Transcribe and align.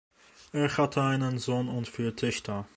Er 0.51 0.75
hatte 0.79 1.03
einen 1.03 1.37
Sohn 1.37 1.69
und 1.69 1.87
vier 1.87 2.15
Töchter. 2.15 2.65